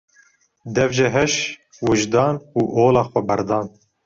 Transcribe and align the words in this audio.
Dev 0.75 0.89
ji 0.97 1.07
heş, 1.15 1.33
wijdan 1.85 2.35
û 2.59 2.61
ola 2.85 3.03
xwe 3.09 3.21
berdan. 3.29 3.65